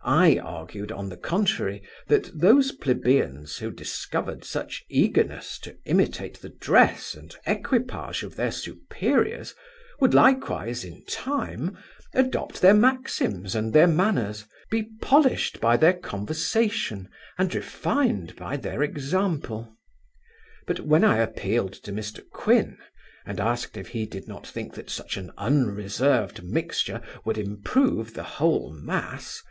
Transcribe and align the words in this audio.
I 0.00 0.38
argued, 0.38 0.90
on 0.90 1.10
the 1.10 1.18
contrary, 1.18 1.82
that 2.06 2.30
those 2.32 2.72
plebeians 2.72 3.58
who 3.58 3.70
discovered 3.70 4.42
such 4.42 4.84
eagerness 4.88 5.58
to 5.58 5.76
imitate 5.84 6.40
the 6.40 6.48
dress 6.48 7.14
and 7.14 7.34
equipage 7.46 8.22
of 8.22 8.34
their 8.36 8.52
superiors, 8.52 9.54
would 10.00 10.14
likewise, 10.14 10.82
in 10.82 11.04
time, 11.04 11.76
adopt 12.14 12.62
their 12.62 12.72
maxims 12.72 13.54
and 13.54 13.74
their 13.74 13.88
manners, 13.88 14.46
be 14.70 14.84
polished 15.02 15.60
by 15.60 15.76
their 15.76 15.94
conversation, 15.94 17.10
and 17.36 17.54
refined 17.54 18.34
by 18.34 18.56
their 18.56 18.82
example; 18.82 19.76
but 20.66 20.80
when 20.80 21.04
I 21.04 21.18
appealed 21.18 21.74
to 21.82 21.92
Mr 21.92 22.26
Quin, 22.30 22.78
and 23.26 23.40
asked 23.40 23.76
if 23.76 23.88
he 23.88 24.06
did 24.06 24.26
not 24.26 24.46
think 24.46 24.72
that 24.72 24.88
such 24.88 25.18
an 25.18 25.32
unreserved 25.36 26.44
mixture 26.44 27.02
would 27.26 27.36
improve 27.36 28.14
the 28.14 28.22
whole 28.22 28.72
mass? 28.72 29.42